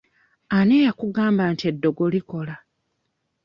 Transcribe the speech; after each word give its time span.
Ani 0.55 0.73
eyakugamba 0.81 1.43
nti 1.53 1.63
eddogo 1.71 2.03
likola? 2.13 2.55